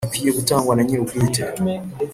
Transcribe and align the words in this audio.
Igisubizo 0.03 0.13
gikwiye 0.13 0.37
gitangwa 0.39 0.73
nanyirubwite. 0.75 1.41